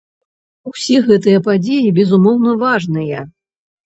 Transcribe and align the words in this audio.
Усе 0.69 0.97
гэтыя 1.09 1.41
падзеі, 1.47 1.93
безумоўна, 1.99 2.55
важныя. 2.65 3.19